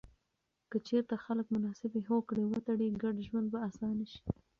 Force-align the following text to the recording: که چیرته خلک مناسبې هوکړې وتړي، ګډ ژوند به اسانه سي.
که 0.69 0.77
چیرته 0.87 1.15
خلک 1.25 1.45
مناسبې 1.55 2.01
هوکړې 2.09 2.43
وتړي، 2.47 2.87
ګډ 3.03 3.15
ژوند 3.27 3.47
به 3.53 3.59
اسانه 3.69 4.05
سي. 4.11 4.19